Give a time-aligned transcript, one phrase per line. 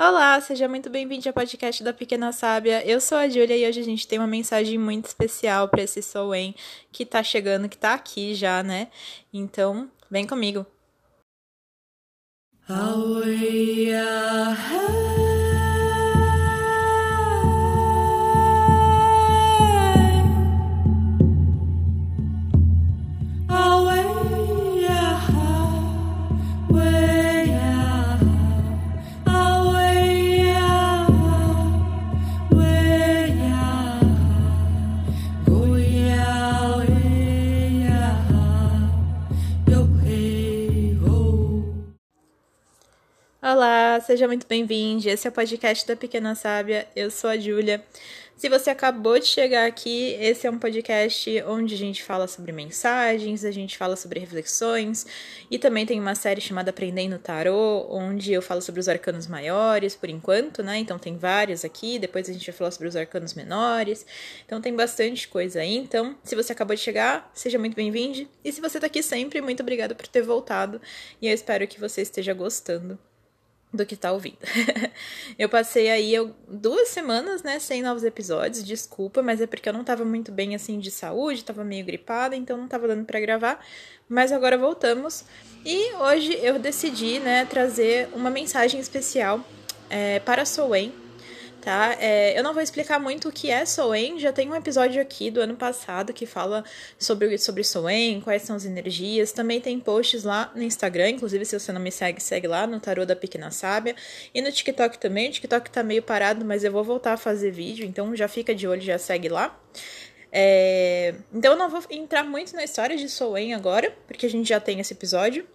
[0.00, 2.86] Olá, seja muito bem-vindo ao podcast da Pequena Sábia.
[2.86, 6.00] Eu sou a Júlia e hoje a gente tem uma mensagem muito especial para esse
[6.00, 6.54] Soen
[6.92, 8.92] que tá chegando, que tá aqui já, né?
[9.34, 10.64] Então, vem comigo.
[12.68, 13.88] Away
[43.58, 45.08] Olá, seja muito bem-vindo.
[45.08, 46.86] Esse é o podcast da Pequena Sábia.
[46.94, 47.84] Eu sou a Júlia.
[48.36, 52.52] Se você acabou de chegar aqui, esse é um podcast onde a gente fala sobre
[52.52, 55.04] mensagens, a gente fala sobre reflexões
[55.50, 59.96] e também tem uma série chamada Aprendendo Tarô, onde eu falo sobre os arcanos maiores
[59.96, 60.78] por enquanto, né?
[60.78, 64.06] Então tem vários aqui, depois a gente vai falar sobre os arcanos menores.
[64.46, 65.74] Então tem bastante coisa aí.
[65.74, 68.28] Então, se você acabou de chegar, seja muito bem-vindo.
[68.44, 70.80] E se você tá aqui sempre, muito obrigada por ter voltado
[71.20, 72.96] e eu espero que você esteja gostando
[73.72, 74.38] do que tá ouvindo.
[75.38, 79.72] eu passei aí eu, duas semanas, né, sem novos episódios, desculpa, mas é porque eu
[79.72, 83.20] não tava muito bem assim de saúde, tava meio gripada, então não tava dando para
[83.20, 83.64] gravar.
[84.08, 85.24] Mas agora voltamos
[85.64, 89.44] e hoje eu decidi, né, trazer uma mensagem especial
[89.90, 90.92] é, para Soen,
[91.60, 91.96] tá?
[92.00, 95.30] É, eu não vou explicar muito o que é Soen, já tem um episódio aqui
[95.30, 96.64] do ano passado que fala
[96.98, 99.32] sobre, sobre Soen, quais são as energias.
[99.32, 102.80] Também tem posts lá no Instagram, inclusive se você não me segue, segue lá no
[102.80, 103.94] Tarô da Pequena Sábia.
[104.34, 107.50] E no TikTok também, o TikTok tá meio parado, mas eu vou voltar a fazer
[107.50, 109.58] vídeo, então já fica de olho, já segue lá.
[110.30, 114.48] É, então eu não vou entrar muito na história de Soen agora, porque a gente
[114.48, 115.46] já tem esse episódio.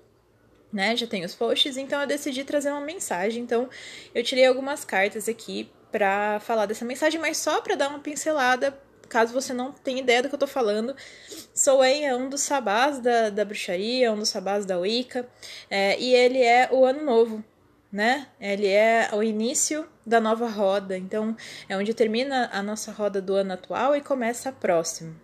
[0.72, 3.44] Né, já tem os posts, então eu decidi trazer uma mensagem.
[3.44, 3.70] Então,
[4.12, 8.75] eu tirei algumas cartas aqui para falar dessa mensagem, mas só para dar uma pincelada,
[9.08, 10.95] caso você não tenha ideia do que eu tô falando.
[11.54, 15.30] Soen é um dos sabás da, da bruxaria, um dos sabás da Wicca,
[15.70, 17.43] é, e ele é o ano novo,
[17.92, 18.27] né?
[18.42, 21.37] Ele é o início da nova roda, então
[21.70, 25.15] é onde termina a nossa roda do ano atual e começa a próxima.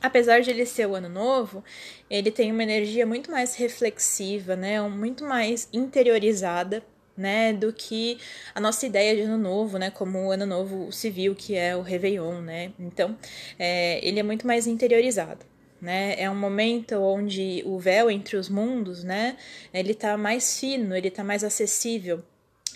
[0.00, 1.62] Apesar de ele ser o ano novo,
[2.08, 4.80] ele tem uma energia muito mais reflexiva, né?
[4.80, 6.82] Muito mais interiorizada
[7.16, 8.18] né, do que
[8.54, 11.82] a nossa ideia de ano novo, né, como o ano novo civil, que é o
[11.82, 13.16] Réveillon, né, então
[13.58, 15.44] é, ele é muito mais interiorizado.
[15.80, 16.14] Né?
[16.18, 19.36] É um momento onde o véu entre os mundos, né?
[19.70, 22.22] Ele tá mais fino, ele tá mais acessível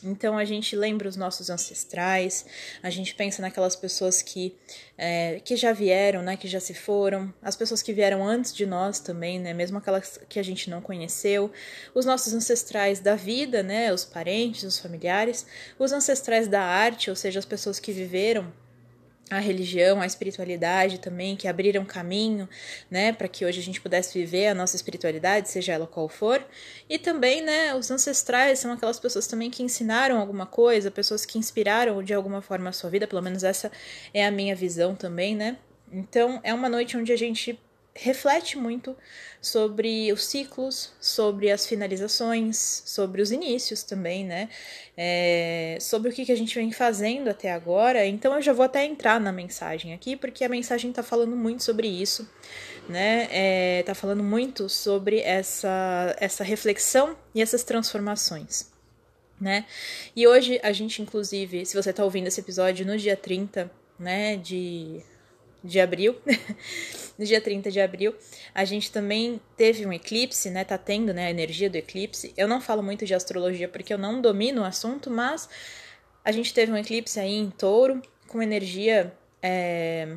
[0.03, 2.47] então a gente lembra os nossos ancestrais,
[2.83, 4.55] a gente pensa naquelas pessoas que,
[4.97, 8.67] é, que já vieram, né, que já se foram, as pessoas que vieram antes de
[8.67, 11.51] nós também, né, mesmo aquelas que a gente não conheceu,
[11.95, 15.47] os nossos ancestrais da vida, né, os parentes, os familiares,
[15.79, 18.53] os ancestrais da arte, ou seja, as pessoas que viveram
[19.31, 22.49] a religião, a espiritualidade também, que abriram caminho,
[22.91, 26.45] né, para que hoje a gente pudesse viver a nossa espiritualidade, seja ela qual for.
[26.89, 31.39] E também, né, os ancestrais são aquelas pessoas também que ensinaram alguma coisa, pessoas que
[31.39, 33.71] inspiraram de alguma forma a sua vida, pelo menos essa
[34.13, 35.59] é a minha visão também, né?
[35.91, 37.59] Então, é uma noite onde a gente
[38.01, 38.97] reflete muito
[39.41, 44.49] sobre os ciclos, sobre as finalizações, sobre os inícios também, né?
[44.97, 48.07] É, sobre o que, que a gente vem fazendo até agora.
[48.07, 51.65] Então eu já vou até entrar na mensagem aqui, porque a mensagem está falando muito
[51.65, 52.29] sobre isso,
[52.89, 53.29] né?
[53.31, 58.71] É, tá falando muito sobre essa, essa reflexão e essas transformações.
[59.41, 59.67] Né?
[60.17, 64.37] E hoje a gente, inclusive, se você está ouvindo esse episódio no dia 30 né,
[64.37, 65.01] de
[65.63, 66.17] de abril,
[67.19, 68.15] no dia 30 de abril,
[68.55, 70.65] a gente também teve um eclipse, né?
[70.65, 72.33] Tá tendo, né, a energia do eclipse.
[72.37, 75.49] Eu não falo muito de astrologia porque eu não domino o assunto, mas
[76.25, 80.17] a gente teve um eclipse aí em touro, com energia é,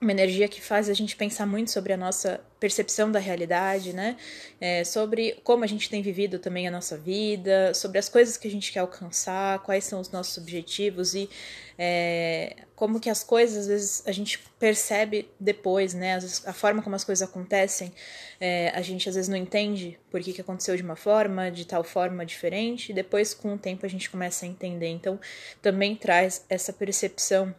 [0.00, 4.16] uma energia que faz a gente pensar muito sobre a nossa percepção da realidade, né?
[4.60, 8.46] É, sobre como a gente tem vivido também a nossa vida, sobre as coisas que
[8.46, 11.28] a gente quer alcançar, quais são os nossos objetivos e
[11.76, 16.14] é, como que as coisas às vezes a gente percebe depois, né?
[16.14, 17.92] Vezes, a forma como as coisas acontecem,
[18.40, 21.66] é, a gente às vezes não entende por que, que aconteceu de uma forma, de
[21.66, 24.88] tal forma diferente, e depois com o tempo a gente começa a entender.
[24.88, 25.18] Então
[25.60, 27.52] também traz essa percepção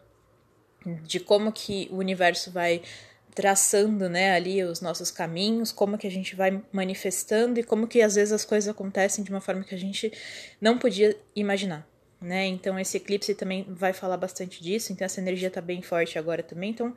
[1.03, 2.81] de como que o universo vai
[3.35, 8.01] traçando, né, ali os nossos caminhos, como que a gente vai manifestando e como que
[8.01, 10.11] às vezes as coisas acontecem de uma forma que a gente
[10.59, 11.87] não podia imaginar,
[12.19, 12.45] né?
[12.47, 16.43] Então esse eclipse também vai falar bastante disso, então essa energia tá bem forte agora
[16.43, 16.93] também, então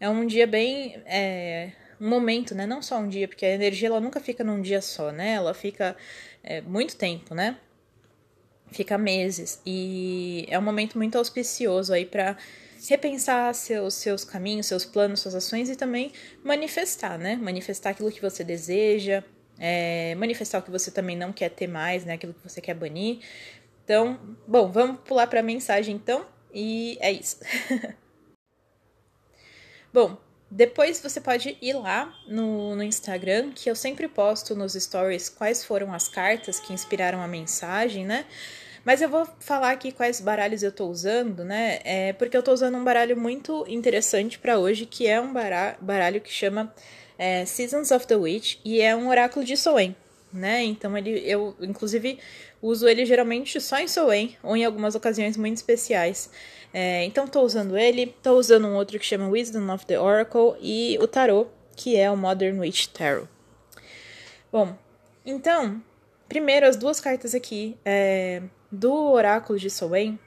[0.00, 2.66] é um dia bem é, um momento, né?
[2.66, 5.34] Não só um dia, porque a energia ela nunca fica num dia só, né?
[5.34, 5.96] Ela fica
[6.42, 7.56] é, muito tempo, né?
[8.70, 12.36] fica meses e é um momento muito auspicioso aí para
[12.88, 16.12] repensar seus, seus caminhos, seus planos, suas ações e também
[16.44, 17.36] manifestar, né?
[17.36, 19.24] Manifestar aquilo que você deseja,
[19.58, 22.14] é, manifestar o que você também não quer ter mais, né?
[22.14, 23.20] Aquilo que você quer banir.
[23.84, 27.38] Então, bom, vamos pular para a mensagem então e é isso.
[29.92, 30.18] bom,
[30.50, 35.64] depois você pode ir lá no, no Instagram, que eu sempre posto nos stories quais
[35.64, 38.24] foram as cartas que inspiraram a mensagem, né?
[38.88, 41.78] Mas eu vou falar aqui quais baralhos eu tô usando, né?
[41.84, 46.22] É porque eu tô usando um baralho muito interessante para hoje, que é um baralho
[46.22, 46.74] que chama
[47.18, 49.94] é, Seasons of the Witch e é um oráculo de Soen,
[50.32, 50.64] né?
[50.64, 52.18] Então ele, eu inclusive
[52.62, 56.30] uso ele geralmente só em Soen ou em algumas ocasiões muito especiais.
[56.72, 60.54] É, então tô usando ele, tô usando um outro que chama Wisdom of the Oracle
[60.62, 63.28] e o Tarot, que é o Modern Witch Tarot.
[64.50, 64.74] Bom,
[65.26, 65.78] então,
[66.26, 68.40] primeiro as duas cartas aqui é,
[68.70, 70.18] do Oráculo de Soen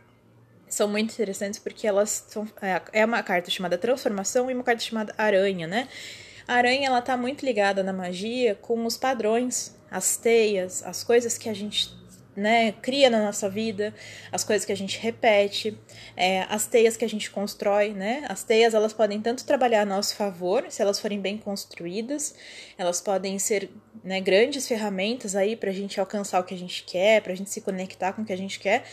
[0.68, 2.48] são muito interessantes porque elas são.
[2.62, 5.88] É, é uma carta chamada Transformação e uma carta chamada Aranha, né?
[6.48, 11.38] A aranha ela tá muito ligada na magia com os padrões, as teias, as coisas
[11.38, 12.01] que a gente
[12.36, 13.94] né, cria na nossa vida,
[14.32, 15.78] as coisas que a gente repete,
[16.16, 18.26] é, as teias que a gente constrói, né?
[18.30, 22.34] As teias elas podem tanto trabalhar a nosso favor, se elas forem bem construídas,
[22.78, 23.70] elas podem ser
[24.04, 27.36] né, grandes ferramentas aí para a gente alcançar o que a gente quer, para a
[27.36, 28.84] gente se conectar com o que a gente quer,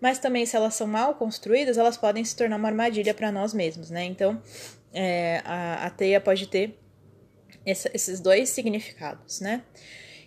[0.00, 3.52] mas também se elas são mal construídas, elas podem se tornar uma armadilha para nós
[3.52, 4.04] mesmos, né?
[4.04, 4.42] Então,
[4.92, 6.78] é, a, a teia pode ter
[7.64, 9.62] esses dois significados, né?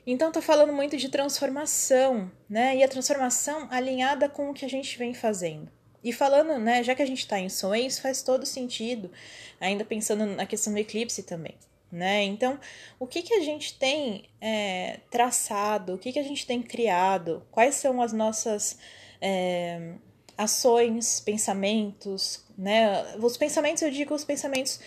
[0.05, 2.75] Então tá falando muito de transformação, né?
[2.77, 5.71] E a transformação alinhada com o que a gente vem fazendo.
[6.03, 9.11] E falando, né, já que a gente está em sonhos, faz todo sentido,
[9.59, 11.55] ainda pensando na questão do eclipse também,
[11.91, 12.23] né?
[12.23, 12.57] Então,
[12.97, 17.45] o que que a gente tem é, traçado, o que que a gente tem criado,
[17.51, 18.79] quais são as nossas
[19.19, 19.93] é,
[20.37, 23.17] ações, pensamentos, né?
[23.17, 24.79] Os pensamentos, eu digo os pensamentos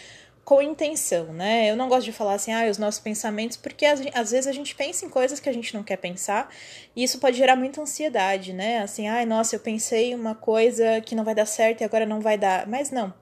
[0.45, 1.71] com intenção, né?
[1.71, 4.53] Eu não gosto de falar assim, ah, os nossos pensamentos, porque às, às, vezes a
[4.53, 6.53] gente pensa em coisas que a gente não quer pensar,
[6.97, 8.81] e isso pode gerar muita ansiedade, né?
[8.81, 12.21] Assim, ai, nossa, eu pensei uma coisa que não vai dar certo e agora não
[12.21, 12.67] vai dar.
[12.67, 13.15] Mas não.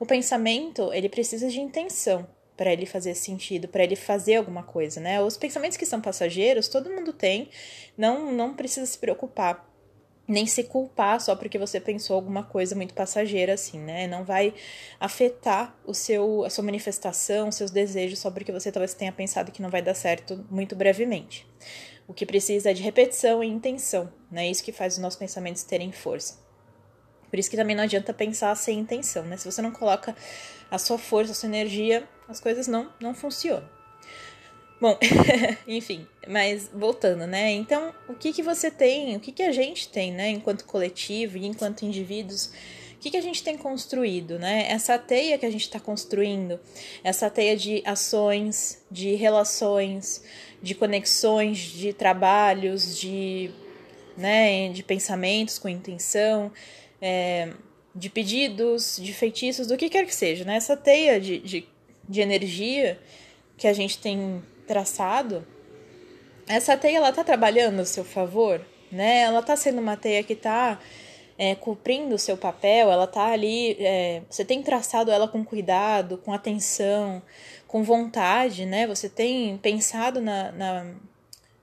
[0.00, 2.26] O pensamento, ele precisa de intenção
[2.56, 5.20] para ele fazer sentido, para ele fazer alguma coisa, né?
[5.20, 7.48] Os pensamentos que são passageiros, todo mundo tem,
[7.96, 9.73] não não precisa se preocupar
[10.26, 14.06] nem se culpar só porque você pensou alguma coisa muito passageira assim, né?
[14.06, 14.54] Não vai
[14.98, 19.60] afetar o seu a sua manifestação, seus desejos só porque você talvez tenha pensado que
[19.60, 21.46] não vai dar certo muito brevemente.
[22.06, 24.48] O que precisa é de repetição e intenção, né?
[24.48, 26.42] Isso que faz os nossos pensamentos terem força.
[27.30, 29.36] Por isso que também não adianta pensar sem intenção, né?
[29.36, 30.14] Se você não coloca
[30.70, 33.68] a sua força, a sua energia, as coisas não não funcionam.
[34.84, 34.98] Bom,
[35.66, 37.50] enfim, mas voltando, né?
[37.52, 41.38] Então, o que que você tem, o que que a gente tem, né, enquanto coletivo
[41.38, 42.52] e enquanto indivíduos,
[42.92, 44.66] o que que a gente tem construído, né?
[44.68, 46.60] Essa teia que a gente está construindo,
[47.02, 50.22] essa teia de ações, de relações,
[50.62, 53.50] de conexões, de trabalhos, de,
[54.18, 56.52] né, de pensamentos com intenção,
[57.00, 57.54] é,
[57.94, 60.56] de pedidos, de feitiços, do que quer que seja, né?
[60.56, 61.66] Essa teia de, de,
[62.06, 63.00] de energia
[63.56, 65.46] que a gente tem traçado,
[66.46, 69.20] essa teia ela tá trabalhando a seu favor, né?
[69.20, 70.78] Ela tá sendo uma teia que tá
[71.38, 76.18] é, cumprindo o seu papel, ela tá ali, é, você tem traçado ela com cuidado,
[76.18, 77.22] com atenção,
[77.66, 78.86] com vontade, né?
[78.86, 80.94] Você tem pensado na, na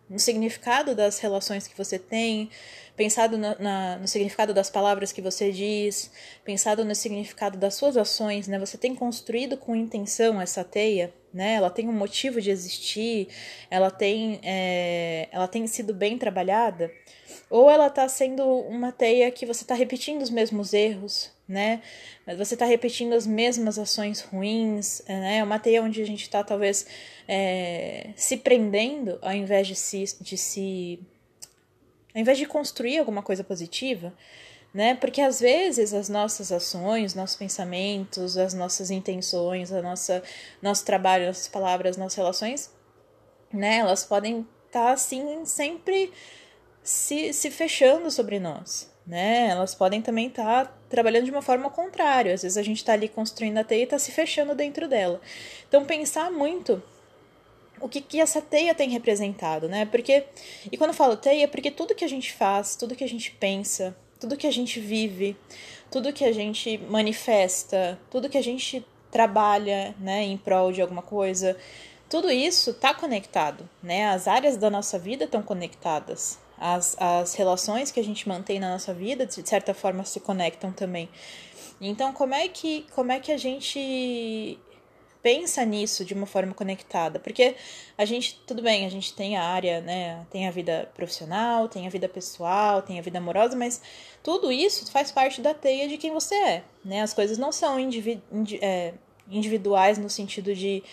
[0.10, 2.50] no significado das relações que você tem,
[2.96, 6.12] pensado na, na, no significado das palavras que você diz,
[6.44, 8.60] pensado no significado das suas ações, né?
[8.60, 11.54] Você tem construído com intenção essa teia, né?
[11.54, 13.28] Ela tem um motivo de existir,
[13.70, 16.92] ela tem, é, ela tem sido bem trabalhada,
[17.50, 21.82] ou ela está sendo uma teia que você está repetindo os mesmos erros, né?
[22.38, 25.44] Você está repetindo as mesmas ações ruins, né?
[25.44, 26.86] Uma teia onde a gente está talvez
[27.28, 31.00] é, se prendendo ao invés de se, de se
[32.14, 34.14] ao invés de construir alguma coisa positiva,
[34.74, 34.96] né?
[34.96, 40.24] Porque às vezes as nossas ações, nossos pensamentos, as nossas intenções, a nossa
[40.62, 42.72] nosso trabalho, nossas palavras, nossas relações,
[43.52, 43.78] né?
[43.78, 46.12] Elas podem estar tá, assim sempre
[46.82, 49.50] se, se fechando sobre nós, né?
[49.50, 52.34] Elas podem também estar tá trabalhando de uma forma contrária.
[52.34, 55.20] Às vezes a gente está ali construindo a teia e está se fechando dentro dela.
[55.68, 56.82] Então pensar muito
[57.82, 59.86] o que, que essa teia tem representado, né?
[59.86, 60.26] Porque,
[60.72, 63.10] e quando eu falo teia, é porque tudo que a gente faz, tudo que a
[63.10, 65.36] gente pensa, tudo que a gente vive,
[65.90, 71.02] tudo que a gente manifesta, tudo que a gente trabalha, né, em prol de alguma
[71.02, 71.58] coisa,
[72.10, 74.10] tudo isso está conectado, né?
[74.10, 76.40] As áreas da nossa vida estão conectadas.
[76.58, 80.72] As, as relações que a gente mantém na nossa vida, de certa forma, se conectam
[80.72, 81.10] também.
[81.80, 84.60] Então, como é que, como é que a gente
[85.22, 87.20] pensa nisso de uma forma conectada?
[87.20, 87.56] Porque
[87.98, 90.26] a gente, tudo bem, a gente tem a área, né?
[90.32, 93.82] Tem a vida profissional, tem a vida pessoal, tem a vida amorosa, mas
[94.24, 97.02] tudo isso faz parte da teia de quem você é, né?
[97.02, 98.22] As coisas não são indivi
[98.62, 98.94] é,
[99.30, 100.84] individuais no sentido de,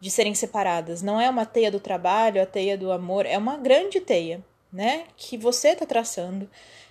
[0.00, 1.02] de serem separadas.
[1.02, 5.04] Não é uma teia do trabalho, a teia do amor, é uma grande teia, né?
[5.16, 6.48] Que você está traçando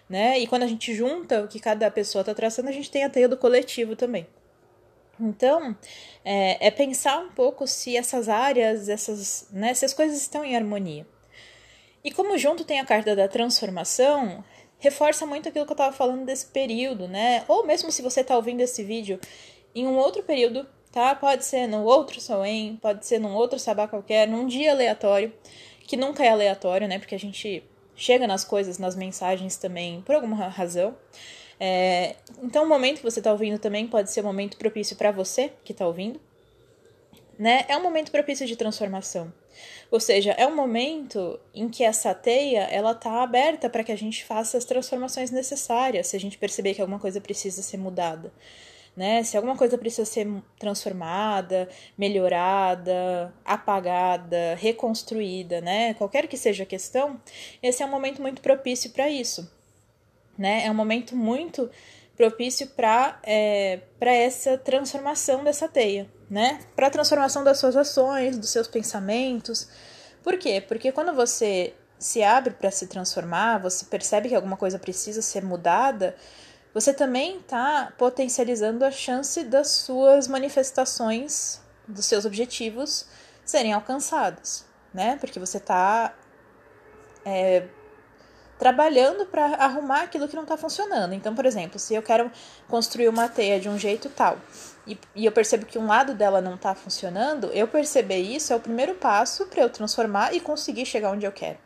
[0.09, 0.39] né?
[0.39, 3.09] E quando a gente junta o que cada pessoa está traçando, a gente tem a
[3.09, 4.27] teia do coletivo também.
[5.19, 5.75] Então,
[6.25, 10.55] é, é, pensar um pouco se essas áreas, essas, né, se as coisas estão em
[10.55, 11.05] harmonia.
[12.03, 14.43] E como junto tem a carta da transformação,
[14.79, 17.45] reforça muito aquilo que eu estava falando desse período, né?
[17.47, 19.19] Ou mesmo se você está ouvindo esse vídeo
[19.73, 21.15] em um outro período, tá?
[21.15, 25.33] Pode ser no outro Soen, pode ser num outro sabá qualquer, num dia aleatório,
[25.87, 26.99] que nunca é aleatório, né?
[26.99, 27.63] Porque a gente
[27.95, 30.97] chega nas coisas, nas mensagens também, por alguma razão.
[31.59, 35.11] É, então, o momento que você está ouvindo também pode ser um momento propício para
[35.11, 36.19] você que está ouvindo.
[37.37, 37.65] Né?
[37.67, 39.33] É um momento propício de transformação.
[39.91, 43.95] Ou seja, é um momento em que essa teia ela está aberta para que a
[43.95, 48.31] gente faça as transformações necessárias, se a gente perceber que alguma coisa precisa ser mudada
[48.95, 49.23] né?
[49.23, 51.67] Se alguma coisa precisa ser transformada,
[51.97, 55.93] melhorada, apagada, reconstruída, né?
[55.95, 57.19] Qualquer que seja a questão,
[57.61, 59.51] esse é um momento muito propício para isso,
[60.37, 60.65] né?
[60.65, 61.69] É um momento muito
[62.15, 66.59] propício para é, essa transformação dessa teia, né?
[66.75, 69.67] Para a transformação das suas ações, dos seus pensamentos.
[70.23, 70.63] Por quê?
[70.65, 75.43] Porque quando você se abre para se transformar, você percebe que alguma coisa precisa ser
[75.43, 76.15] mudada,
[76.73, 83.05] você também está potencializando a chance das suas manifestações, dos seus objetivos
[83.45, 85.17] serem alcançados, né?
[85.19, 86.15] Porque você está
[87.25, 87.67] é,
[88.63, 91.13] trabalhando para arrumar aquilo que não está funcionando.
[91.13, 92.31] Então, por exemplo, se eu quero
[92.69, 94.37] construir uma teia de um jeito tal
[94.87, 98.55] e, e eu percebo que um lado dela não está funcionando, eu perceber isso é
[98.55, 101.57] o primeiro passo para eu transformar e conseguir chegar onde eu quero.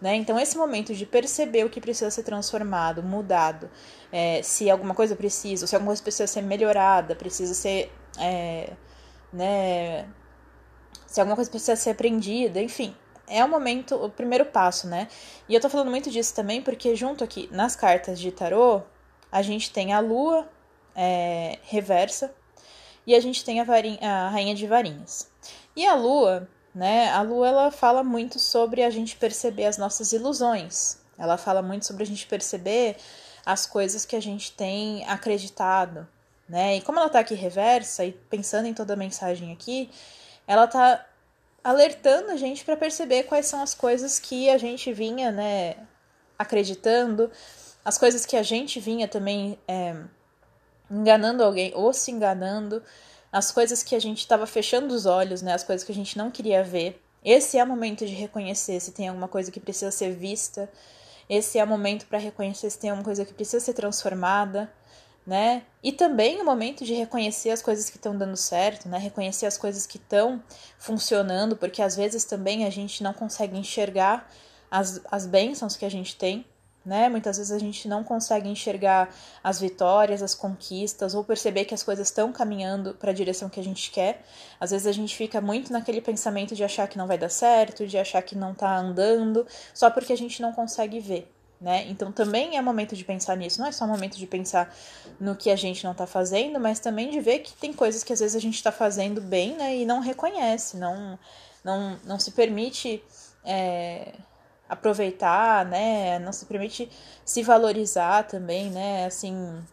[0.00, 0.14] Né?
[0.14, 3.68] Então, esse momento de perceber o que precisa ser transformado, mudado,
[4.10, 7.92] é, se alguma coisa precisa, se alguma coisa precisa ser melhorada, precisa ser.
[8.18, 8.70] É,
[9.30, 10.08] né,
[11.06, 12.96] se alguma coisa precisa ser aprendida, enfim.
[13.28, 15.08] É o momento, o primeiro passo, né?
[15.48, 18.82] E eu tô falando muito disso também porque, junto aqui nas cartas de tarô,
[19.30, 20.48] a gente tem a lua
[20.94, 22.34] é, reversa
[23.06, 25.30] e a gente tem a, varinha, a rainha de varinhas.
[25.76, 27.10] E a lua né?
[27.10, 30.98] A lua ela fala muito sobre a gente perceber as nossas ilusões.
[31.18, 32.96] Ela fala muito sobre a gente perceber
[33.44, 36.06] as coisas que a gente tem acreditado,
[36.48, 36.76] né?
[36.76, 39.90] E como ela tá aqui reversa e pensando em toda a mensagem aqui,
[40.46, 41.04] ela tá
[41.62, 45.76] alertando a gente para perceber quais são as coisas que a gente vinha, né,
[46.38, 47.30] acreditando,
[47.84, 49.96] as coisas que a gente vinha também é,
[50.90, 52.82] enganando alguém ou se enganando,
[53.30, 56.16] as coisas que a gente estava fechando os olhos, né, as coisas que a gente
[56.16, 57.02] não queria ver.
[57.24, 60.70] Esse é o momento de reconhecer se tem alguma coisa que precisa ser vista.
[61.28, 64.72] Esse é o momento para reconhecer se tem alguma coisa que precisa ser transformada,
[65.28, 65.62] né?
[65.82, 68.96] E também o momento de reconhecer as coisas que estão dando certo, né?
[68.96, 70.42] Reconhecer as coisas que estão
[70.78, 74.26] funcionando, porque às vezes também a gente não consegue enxergar
[74.70, 76.46] as, as bênçãos que a gente tem
[76.88, 77.06] né?
[77.10, 81.82] Muitas vezes a gente não consegue enxergar as vitórias, as conquistas, ou perceber que as
[81.82, 84.24] coisas estão caminhando para a direção que a gente quer.
[84.58, 87.86] Às vezes a gente fica muito naquele pensamento de achar que não vai dar certo,
[87.86, 91.30] de achar que não está andando, só porque a gente não consegue ver.
[91.60, 91.86] Né?
[91.88, 94.72] Então também é momento de pensar nisso, não é só momento de pensar
[95.18, 98.12] no que a gente não está fazendo, mas também de ver que tem coisas que
[98.12, 101.18] às vezes a gente está fazendo bem né, e não reconhece, não,
[101.64, 103.02] não, não se permite
[103.44, 104.12] é,
[104.68, 106.18] aproveitar, né?
[106.18, 106.90] Não se permite
[107.24, 109.06] se valorizar também, né?
[109.06, 109.64] Assim,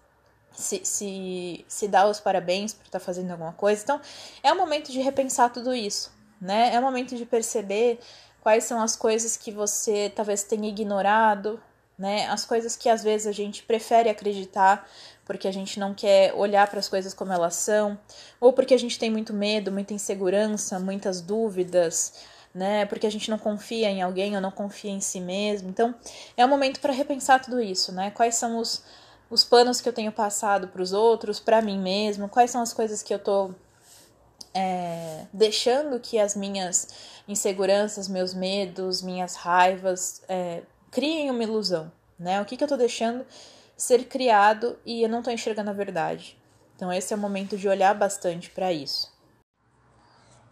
[0.53, 3.83] se, se, se dar os parabéns por estar tá fazendo alguma coisa.
[3.83, 4.01] Então,
[4.41, 6.73] é o momento de repensar tudo isso, né?
[6.73, 7.99] É o momento de perceber
[8.41, 11.61] quais são as coisas que você talvez tenha ignorado,
[11.97, 12.27] né?
[12.27, 14.87] As coisas que às vezes a gente prefere acreditar
[15.25, 17.97] porque a gente não quer olhar para as coisas como elas são,
[18.39, 22.13] ou porque a gente tem muito medo, muita insegurança, muitas dúvidas,
[22.53, 22.85] né?
[22.85, 25.69] Porque a gente não confia em alguém ou não confia em si mesmo.
[25.69, 25.95] Então,
[26.37, 28.11] é um momento para repensar tudo isso, né?
[28.11, 28.83] Quais são os,
[29.29, 32.29] os panos que eu tenho passado para os outros, para mim mesmo?
[32.29, 33.51] Quais são as coisas que eu tô
[34.53, 36.87] é, deixando que as minhas
[37.27, 40.61] inseguranças, meus medos, minhas raivas é,
[40.95, 42.41] criem uma ilusão, né?
[42.41, 43.25] O que, que eu tô deixando
[43.75, 46.37] ser criado e eu não tô enxergando a verdade.
[46.73, 49.13] Então, esse é o momento de olhar bastante para isso.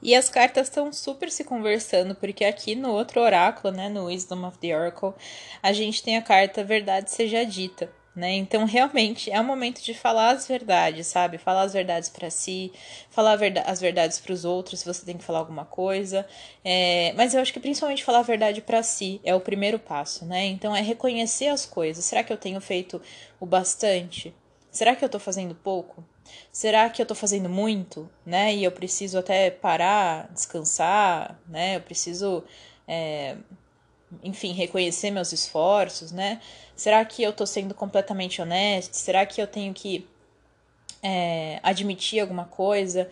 [0.01, 4.45] E as cartas estão super se conversando, porque aqui no outro oráculo, né, no Wisdom
[4.45, 5.13] of the Oracle,
[5.61, 7.89] a gente tem a carta Verdade Seja Dita.
[8.15, 8.33] Né?
[8.33, 11.39] Então, realmente, é o momento de falar as verdades, sabe?
[11.39, 12.71] Falar as verdades para si,
[13.09, 16.27] falar as verdades para os outros, se você tem que falar alguma coisa.
[16.63, 17.11] É...
[17.17, 20.45] Mas eu acho que principalmente falar a verdade para si é o primeiro passo, né?
[20.45, 22.05] Então, é reconhecer as coisas.
[22.05, 23.01] Será que eu tenho feito
[23.39, 24.33] o bastante?
[24.71, 26.03] Será que eu tô fazendo pouco?
[26.51, 28.53] Será que eu tô fazendo muito, né?
[28.53, 31.77] E eu preciso até parar, descansar, né?
[31.77, 32.43] Eu preciso,
[32.87, 33.37] é,
[34.23, 36.41] enfim, reconhecer meus esforços, né?
[36.75, 38.93] Será que eu tô sendo completamente honesto?
[38.95, 40.07] Será que eu tenho que
[41.01, 43.09] é, admitir alguma coisa?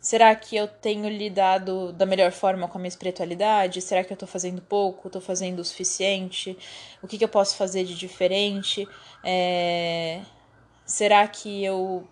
[0.00, 3.80] Será que eu tenho lidado da melhor forma com a minha espiritualidade?
[3.80, 5.08] Será que eu tô fazendo pouco?
[5.08, 6.56] Tô fazendo o suficiente?
[7.02, 8.86] O que, que eu posso fazer de diferente?
[9.24, 10.20] É,
[10.84, 12.06] Será que eu,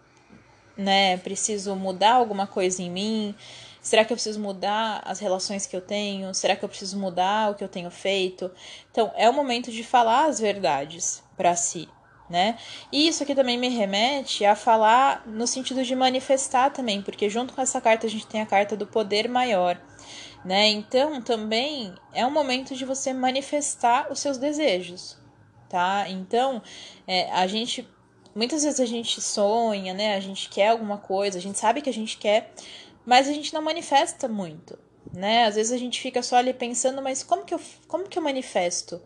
[0.77, 3.35] né, preciso mudar alguma coisa em mim?
[3.83, 6.33] Será que eu preciso mudar as relações que eu tenho?
[6.33, 8.49] Será que eu preciso mudar o que eu tenho feito?
[8.93, 11.89] Então, é o momento de falar as verdades para si,
[12.31, 12.57] né?
[12.93, 17.53] E isso aqui também me remete a falar no sentido de manifestar também, porque junto
[17.53, 19.77] com essa carta a gente tem a carta do poder maior,
[20.45, 20.69] né?
[20.69, 25.19] Então, também é um momento de você manifestar os seus desejos,
[25.69, 26.09] tá?
[26.09, 26.63] Então,
[27.05, 27.85] é, a gente
[28.35, 30.15] Muitas vezes a gente sonha, né?
[30.15, 32.51] A gente quer alguma coisa, a gente sabe que a gente quer,
[33.05, 34.79] mas a gente não manifesta muito,
[35.13, 35.45] né?
[35.45, 38.23] Às vezes a gente fica só ali pensando, mas como que eu, como que eu
[38.23, 39.01] manifesto?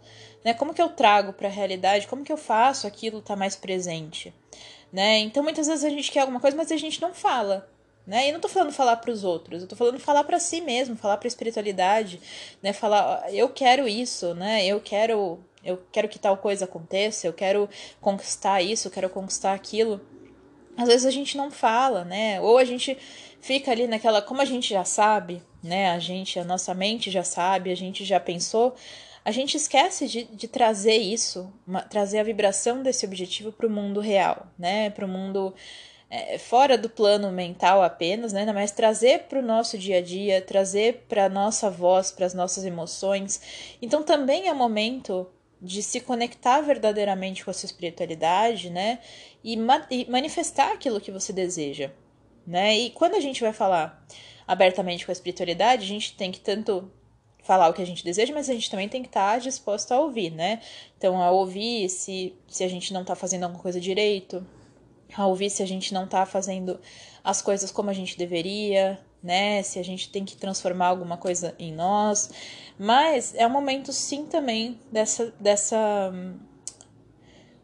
[0.45, 0.55] Né?
[0.55, 2.07] Como que eu trago para a realidade?
[2.07, 4.33] Como que eu faço aquilo estar tá mais presente?
[4.93, 5.19] Né?
[5.19, 7.69] Então muitas vezes a gente quer alguma coisa, mas a gente não fala,
[8.07, 8.29] né?
[8.29, 10.97] E não tô falando falar para os outros, eu tô falando falar para si mesmo,
[10.97, 12.21] falar para a espiritualidade,
[12.63, 12.73] né?
[12.73, 14.65] Falar, eu quero isso, né?
[14.65, 17.69] Eu quero eu quero que tal coisa aconteça, eu quero
[18.01, 20.01] conquistar isso, eu quero conquistar aquilo.
[20.77, 22.41] Às vezes a gente não fala, né?
[22.41, 22.97] Ou a gente
[23.41, 25.91] fica ali naquela, como a gente já sabe, né?
[25.91, 28.75] A gente, a nossa mente já sabe, a gente já pensou,
[29.25, 33.71] a gente esquece de, de trazer isso, uma, trazer a vibração desse objetivo para o
[33.71, 34.91] mundo real, né?
[34.91, 35.55] Para o mundo
[36.09, 38.51] é, fora do plano mental apenas, né?
[38.53, 42.35] Mas trazer para o nosso dia a dia, trazer para a nossa voz, para as
[42.35, 43.41] nossas emoções.
[43.83, 45.27] Então também é momento
[45.61, 49.01] de se conectar verdadeiramente com a sua espiritualidade, né?
[49.43, 51.91] E, ma e, manifestar aquilo que você deseja,
[52.47, 52.77] né?
[52.77, 54.07] E quando a gente vai falar
[54.47, 56.91] abertamente com a espiritualidade, a gente tem que tanto
[57.43, 60.01] falar o que a gente deseja, mas a gente também tem que estar disposto a
[60.01, 60.61] ouvir, né?
[60.99, 64.45] Então, a ouvir se, se a gente não está fazendo alguma coisa direito,
[65.17, 66.81] a ouvir se a gente não está fazendo
[67.23, 69.63] as coisas como a gente deveria, né?
[69.63, 72.31] Se a gente tem que transformar alguma coisa em nós.
[72.79, 76.39] Mas é um momento, sim, também dessa, dessa hum,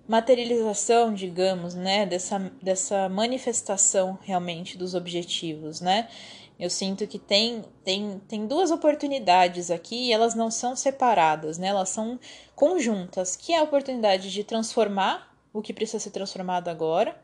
[0.08, 2.04] materialização, digamos, né?
[2.04, 6.08] Dessa, dessa manifestação realmente dos objetivos, né?
[6.58, 11.68] Eu sinto que tem, tem, tem duas oportunidades aqui e elas não são separadas, né?
[11.68, 12.18] Elas são
[12.54, 17.16] conjuntas, que é a oportunidade de transformar o que precisa ser transformado agora,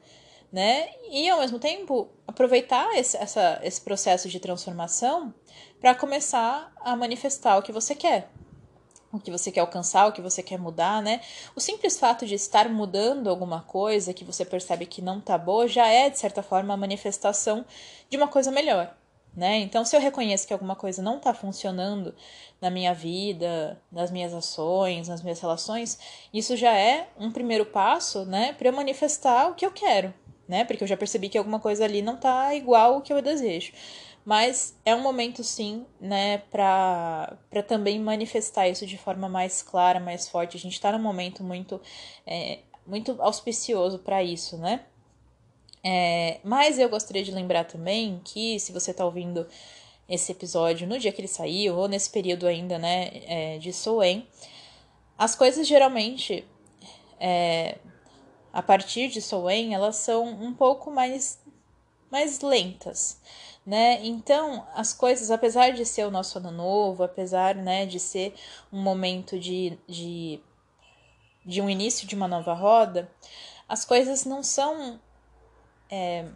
[0.53, 0.89] né?
[1.11, 5.33] E ao mesmo tempo aproveitar esse, essa, esse processo de transformação
[5.81, 8.31] para começar a manifestar o que você quer,
[9.13, 11.21] o que você quer alcançar, o que você quer mudar, né?
[11.57, 15.67] O simples fato de estar mudando alguma coisa que você percebe que não tá boa
[15.67, 17.65] já é de certa forma a manifestação
[18.11, 18.95] de uma coisa melhor.
[19.37, 19.59] Né?
[19.59, 22.13] Então, se eu reconheço que alguma coisa não está funcionando
[22.61, 25.97] na minha vida, nas minhas ações, nas minhas relações,
[26.35, 30.13] isso já é um primeiro passo, né, para eu manifestar o que eu quero,
[30.49, 30.65] né?
[30.65, 33.73] Porque eu já percebi que alguma coisa ali não tá igual o que eu desejo.
[34.25, 40.29] Mas é um momento, sim, né, para também manifestar isso de forma mais clara, mais
[40.29, 40.57] forte.
[40.57, 41.81] A gente está num momento muito,
[42.27, 44.85] é, muito auspicioso para isso, né?
[45.83, 49.47] É, mas eu gostaria de lembrar também que, se você está ouvindo
[50.09, 54.27] esse episódio no dia que ele saiu, ou nesse período ainda, né, é, de Soen,
[55.17, 56.45] as coisas geralmente
[57.19, 57.79] é,
[58.59, 61.39] a partir de Soen, elas são um pouco mais,
[62.11, 63.21] mais lentas,
[63.65, 64.05] né?
[64.05, 68.35] Então, as coisas, apesar de ser o nosso ano novo, apesar, né, de ser
[68.73, 70.41] um momento de, de,
[71.47, 73.09] de um início de uma nova roda,
[73.69, 74.99] as coisas não são
[75.89, 76.27] é,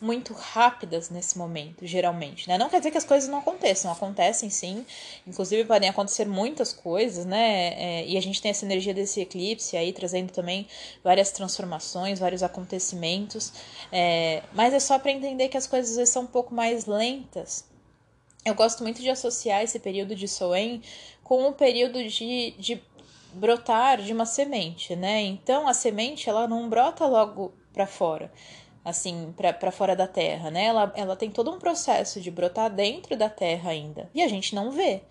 [0.00, 2.58] muito rápidas nesse momento, geralmente, né?
[2.58, 4.84] Não quer dizer que as coisas não aconteçam, acontecem sim,
[5.26, 7.72] inclusive podem acontecer muitas coisas, né?
[7.74, 10.66] É, e a gente tem essa energia desse eclipse aí trazendo também
[11.02, 13.52] várias transformações, vários acontecimentos,
[13.90, 16.86] é, mas é só para entender que as coisas às vezes são um pouco mais
[16.86, 17.64] lentas.
[18.44, 20.80] Eu gosto muito de associar esse período de Soen
[21.24, 22.82] com o período de, de
[23.32, 25.22] brotar de uma semente, né?
[25.22, 28.30] Então a semente ela não brota logo para fora
[28.86, 30.66] assim, para fora da terra, né?
[30.66, 34.08] Ela, ela tem todo um processo de brotar dentro da terra ainda.
[34.14, 35.02] E a gente não vê.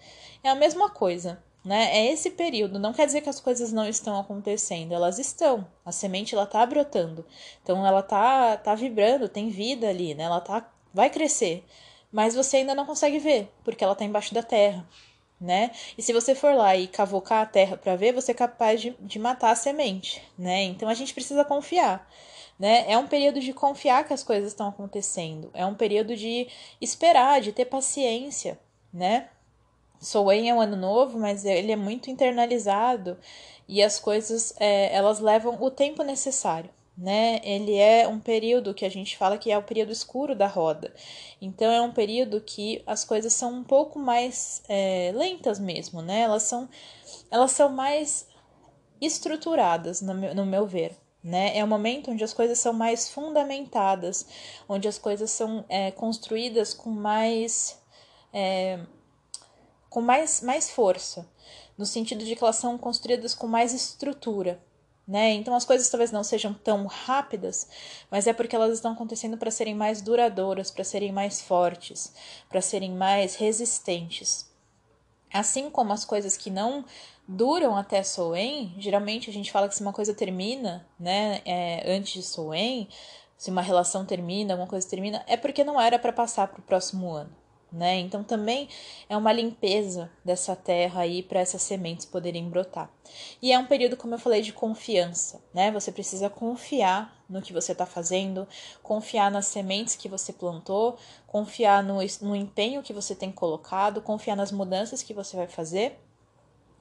[0.41, 1.89] É a mesma coisa, né?
[1.91, 2.79] É esse período.
[2.79, 5.67] Não quer dizer que as coisas não estão acontecendo, elas estão.
[5.83, 7.25] A semente ela tá brotando.
[7.61, 10.23] Então ela tá tá vibrando, tem vida ali, né?
[10.23, 11.65] Ela tá vai crescer.
[12.09, 14.87] Mas você ainda não consegue ver, porque ela tá embaixo da terra.
[15.39, 15.71] Né?
[15.97, 18.95] E se você for lá e cavocar a terra para ver, você é capaz de,
[19.01, 20.63] de matar a semente, né?
[20.63, 22.07] Então a gente precisa confiar
[22.59, 22.85] né?
[22.87, 26.47] É um período de confiar que as coisas estão acontecendo, é um período de
[26.79, 28.59] esperar, de ter paciência,
[28.93, 29.29] né?
[29.99, 33.17] Soen é um ano novo, mas ele é muito internalizado
[33.67, 37.39] e as coisas é, elas levam o tempo necessário, né?
[37.43, 40.93] Ele é um período que a gente fala que é o período escuro da roda.
[41.41, 46.21] Então é um período que as coisas são um pouco mais é, lentas mesmo, né?
[46.21, 46.69] Elas são
[47.31, 48.27] elas são mais
[49.01, 51.57] estruturadas no meu, no meu ver né?
[51.57, 54.27] É o momento onde as coisas são mais fundamentadas,
[54.69, 57.81] onde as coisas são é, construídas com mais
[58.31, 58.79] é,
[59.89, 61.27] com mais, mais força,
[61.77, 64.61] no sentido de que elas são construídas com mais estrutura,
[65.07, 65.33] né?
[65.33, 67.67] Então as coisas talvez não sejam tão rápidas,
[68.09, 72.13] mas é porque elas estão acontecendo para serem mais duradouras, para serem mais fortes,
[72.49, 74.49] para serem mais resistentes.
[75.31, 76.85] Assim como as coisas que não
[77.27, 82.13] duram até Soen, geralmente a gente fala que se uma coisa termina, né, é, antes
[82.13, 82.87] de Soen,
[83.37, 86.63] se uma relação termina, alguma coisa termina, é porque não era para passar para o
[86.63, 87.35] próximo ano.
[87.75, 87.99] Né?
[87.99, 88.69] Então também
[89.09, 92.89] é uma limpeza dessa terra aí para essas sementes poderem brotar.
[93.41, 95.69] E é um período, como eu falei, de confiança, né?
[95.71, 98.47] Você precisa confiar no que você está fazendo,
[98.81, 104.37] confiar nas sementes que você plantou, confiar no, no empenho que você tem colocado, confiar
[104.37, 105.99] nas mudanças que você vai fazer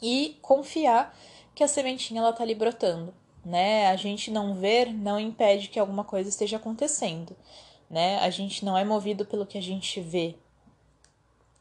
[0.01, 1.13] e confiar
[1.57, 3.13] que a sementinha ela tá ali brotando,
[3.45, 3.89] né?
[3.89, 7.37] A gente não ver não impede que alguma coisa esteja acontecendo,
[7.91, 8.21] né?
[8.21, 10.37] A gente não é movido pelo que a gente vê.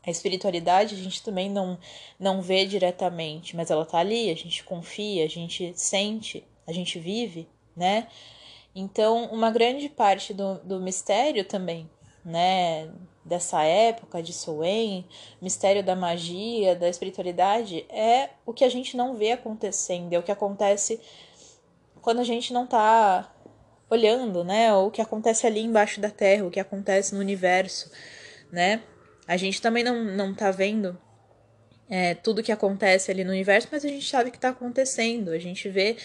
[0.05, 1.77] A espiritualidade a gente também não
[2.19, 6.99] não vê diretamente, mas ela tá ali, a gente confia, a gente sente, a gente
[6.99, 8.07] vive, né?
[8.75, 11.89] Então, uma grande parte do, do mistério também,
[12.25, 12.91] né,
[13.23, 15.05] dessa época de Soen,
[15.41, 20.23] mistério da magia, da espiritualidade, é o que a gente não vê acontecendo, é o
[20.23, 20.99] que acontece
[22.01, 23.31] quando a gente não tá
[23.89, 24.73] olhando, né?
[24.73, 27.91] O que acontece ali embaixo da terra, o que acontece no universo,
[28.51, 28.81] né?
[29.27, 30.97] A gente também não, não tá vendo
[31.89, 35.31] é, tudo que acontece ali no universo, mas a gente sabe que tá acontecendo.
[35.31, 35.97] A gente vê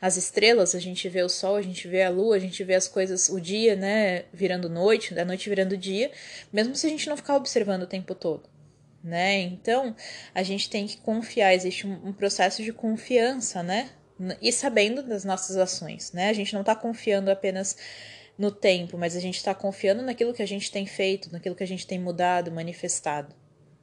[0.00, 2.74] as estrelas, a gente vê o sol, a gente vê a lua, a gente vê
[2.74, 6.10] as coisas, o dia, né, virando noite, da noite virando dia,
[6.52, 8.48] mesmo se a gente não ficar observando o tempo todo.
[9.02, 9.40] Né?
[9.42, 9.94] Então,
[10.34, 13.90] a gente tem que confiar, existe um, um processo de confiança, né?
[14.42, 16.30] E sabendo das nossas ações, né?
[16.30, 17.76] A gente não está confiando apenas
[18.38, 21.64] no tempo, mas a gente está confiando naquilo que a gente tem feito, naquilo que
[21.64, 23.34] a gente tem mudado, manifestado,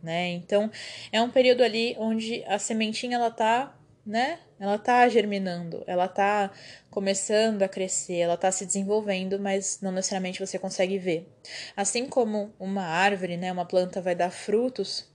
[0.01, 0.29] né?
[0.31, 0.69] Então,
[1.11, 4.39] é um período ali onde a sementinha ela tá né?
[4.59, 6.51] Ela tá germinando, ela tá
[6.89, 11.27] começando a crescer, ela tá se desenvolvendo, mas não necessariamente você consegue ver.
[11.75, 15.09] Assim como uma árvore, né, uma planta vai dar frutos,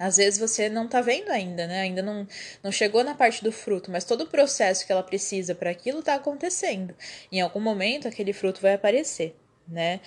[0.00, 1.82] às vezes você não tá vendo ainda, né?
[1.82, 2.26] Ainda não,
[2.62, 6.02] não chegou na parte do fruto, mas todo o processo que ela precisa para aquilo
[6.02, 6.94] tá acontecendo.
[7.30, 9.36] Em algum momento aquele fruto vai aparecer,
[9.68, 10.00] né?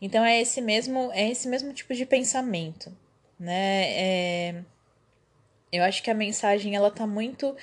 [0.00, 2.90] Então é esse mesmo é esse mesmo tipo de pensamento,
[3.38, 3.84] né?
[3.90, 4.54] É
[5.70, 7.54] eu acho que a mensagem ela tá muito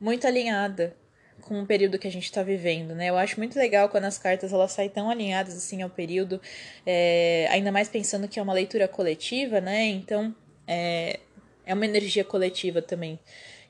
[0.00, 0.96] muito alinhada
[1.42, 3.10] com o período que a gente está vivendo, né?
[3.10, 6.40] Eu acho muito legal quando as cartas elas saem tão alinhadas assim ao período,
[6.86, 9.84] é, ainda mais pensando que é uma leitura coletiva, né?
[9.86, 10.34] Então
[10.66, 11.20] é,
[11.64, 13.18] é uma energia coletiva também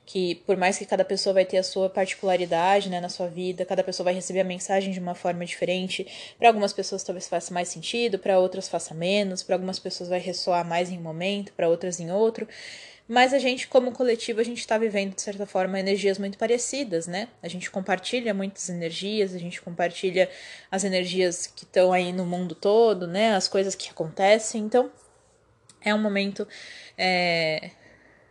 [0.05, 3.65] que por mais que cada pessoa vai ter a sua particularidade né, na sua vida,
[3.65, 6.05] cada pessoa vai receber a mensagem de uma forma diferente.
[6.37, 10.19] Para algumas pessoas talvez faça mais sentido, para outras faça menos, para algumas pessoas vai
[10.19, 12.47] ressoar mais em um momento, para outras em outro.
[13.07, 17.05] Mas a gente, como coletivo, a gente está vivendo, de certa forma, energias muito parecidas,
[17.05, 17.27] né?
[17.41, 20.29] A gente compartilha muitas energias, a gente compartilha
[20.71, 23.35] as energias que estão aí no mundo todo, né?
[23.35, 24.61] As coisas que acontecem.
[24.61, 24.89] Então,
[25.83, 26.47] é um momento
[26.97, 27.71] é,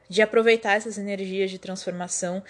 [0.08, 2.42] de aproveitar essas energias de transformação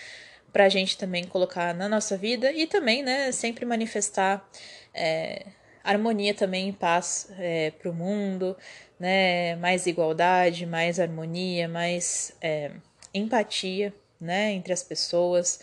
[0.53, 4.47] para a gente também colocar na nossa vida e também, né, sempre manifestar
[4.95, 5.47] é,
[5.83, 8.57] harmonia também e paz é, para o mundo,
[8.99, 9.57] né?
[9.57, 12.71] Mais igualdade, mais harmonia, mais é,
[13.13, 14.53] empatia, né?
[14.53, 15.61] Entre as pessoas.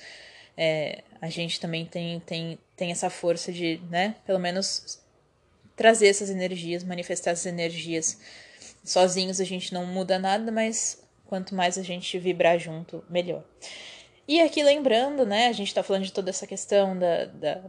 [0.58, 4.16] É, a gente também tem, tem, tem essa força de, né?
[4.26, 5.02] Pelo menos
[5.76, 8.20] trazer essas energias, manifestar essas energias.
[8.84, 13.44] Sozinhos a gente não muda nada, mas quanto mais a gente vibrar junto, melhor.
[14.28, 15.48] E aqui lembrando, né?
[15.48, 17.64] A gente tá falando de toda essa questão da, da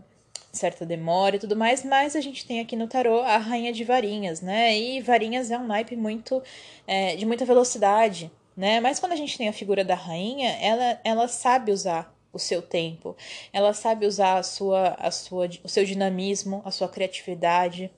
[0.53, 3.85] certa demora e tudo mais, mas a gente tem aqui no tarô a rainha de
[3.85, 4.77] varinhas, né?
[4.77, 6.43] E varinhas é um naipe muito
[6.87, 8.81] é, de muita velocidade, né?
[8.81, 12.63] Mas quando a gente tem a figura da rainha, ela, ela sabe usar o seu
[12.63, 13.17] tempo,
[13.53, 17.91] ela sabe usar a sua, a sua, o seu dinamismo, a sua criatividade,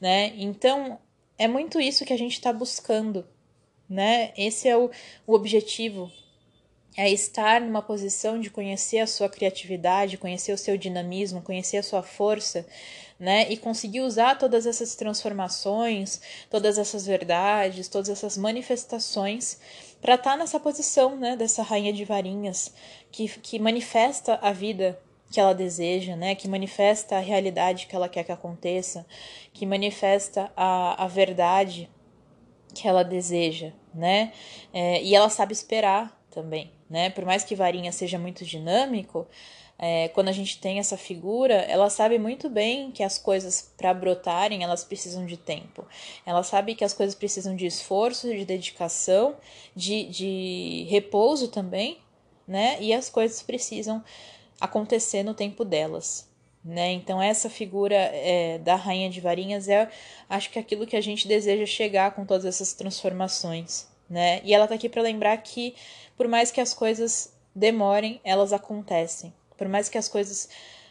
[0.00, 0.32] né?
[0.36, 0.98] Então
[1.38, 3.26] é muito isso que a gente está buscando,
[3.88, 4.32] né?
[4.36, 4.90] Esse é o,
[5.26, 6.10] o objetivo
[6.96, 11.82] é estar numa posição de conhecer a sua criatividade, conhecer o seu dinamismo, conhecer a
[11.82, 12.66] sua força,
[13.20, 13.48] né?
[13.48, 16.20] E conseguir usar todas essas transformações,
[16.50, 19.60] todas essas verdades, todas essas manifestações
[20.00, 21.36] para estar tá nessa posição, né?
[21.36, 22.74] Dessa rainha de varinhas
[23.12, 26.34] que, que manifesta a vida que ela deseja, né?
[26.34, 29.06] Que manifesta a realidade que ela quer que aconteça,
[29.52, 31.88] que manifesta a, a verdade
[32.74, 34.32] que ela deseja, né?
[34.72, 37.10] É, e ela sabe esperar também, né?
[37.10, 39.26] Por mais que Varinha seja muito dinâmico,
[39.78, 43.94] é, quando a gente tem essa figura, ela sabe muito bem que as coisas para
[43.94, 45.86] brotarem elas precisam de tempo.
[46.26, 49.36] Ela sabe que as coisas precisam de esforço, de dedicação,
[49.76, 51.98] de, de repouso também,
[52.46, 52.76] né?
[52.80, 54.02] E as coisas precisam
[54.60, 56.28] acontecer no tempo delas.
[56.64, 56.92] Né?
[56.92, 59.88] Então essa figura é, da rainha de varinhas é,
[60.28, 64.40] acho que aquilo que a gente deseja chegar com todas essas transformações, né?
[64.44, 65.74] E ela tá aqui para lembrar que
[66.16, 69.32] por mais que as coisas demorem, elas acontecem.
[69.56, 70.48] Por mais que as coisas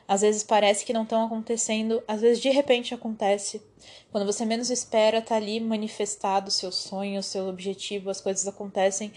[0.07, 3.61] às vezes parece que não estão acontecendo, às vezes de repente acontece.
[4.09, 8.47] Quando você menos espera, tá ali manifestado o seu sonho, o seu objetivo, as coisas
[8.47, 9.11] acontecem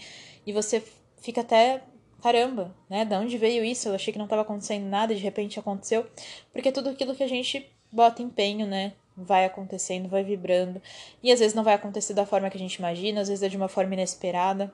[0.45, 0.83] e você
[1.21, 1.81] fica até
[2.21, 3.03] caramba, né?
[3.05, 3.89] Da onde veio isso?
[3.89, 6.05] Eu achei que não estava acontecendo nada, de repente aconteceu.
[6.53, 8.93] Porque tudo aquilo que a gente bota empenho, né?
[9.15, 10.81] Vai acontecendo, vai vibrando.
[11.21, 13.49] E às vezes não vai acontecer da forma que a gente imagina, às vezes é
[13.49, 14.73] de uma forma inesperada.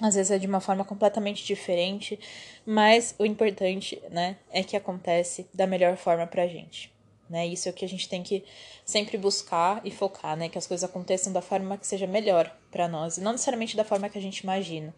[0.00, 2.18] Às vezes é de uma forma completamente diferente,
[2.66, 6.95] mas o importante, né, é que acontece da melhor forma pra gente.
[7.28, 7.46] Né?
[7.46, 8.44] Isso é o que a gente tem que
[8.84, 10.48] sempre buscar e focar, né?
[10.48, 13.84] Que as coisas aconteçam da forma que seja melhor para nós, e não necessariamente da
[13.84, 14.94] forma que a gente imagina.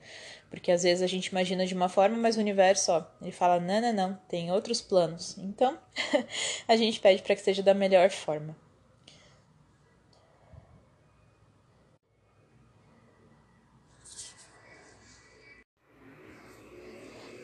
[0.51, 3.59] Porque às vezes a gente imagina de uma forma, mas o universo, ó, ele fala:
[3.61, 5.39] "Não, não, não, tem outros planos".
[5.39, 5.79] Então,
[6.69, 8.57] a gente pede para que seja da melhor forma.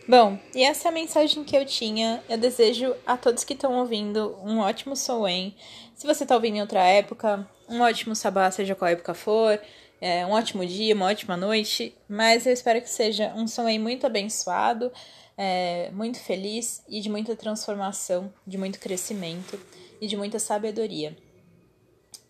[0.06, 2.22] Bom, e essa é a mensagem que eu tinha.
[2.28, 5.56] Eu desejo a todos que estão ouvindo um ótimo Soen.
[5.94, 9.58] Se você está ouvindo em outra época, um ótimo sabá, seja qual época for.
[10.02, 11.96] É, um ótimo dia, uma ótima noite.
[12.06, 14.92] Mas eu espero que seja um Soen muito abençoado,
[15.38, 19.58] é, muito feliz e de muita transformação, de muito crescimento
[20.02, 21.16] e de muita sabedoria.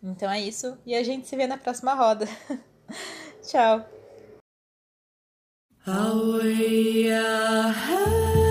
[0.01, 0.79] Então é isso.
[0.87, 2.29] E a gente se vê na próxima roda.
[3.43, 4.04] Tchau!
[5.87, 8.44] Away ahead.